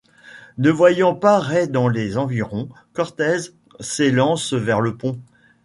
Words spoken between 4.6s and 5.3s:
le pont.